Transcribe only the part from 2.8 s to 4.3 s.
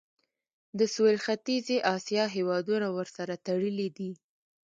ورسره تړلي دي.